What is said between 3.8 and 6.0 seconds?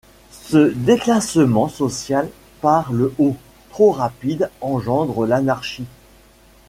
rapide, engendre l'anarchie.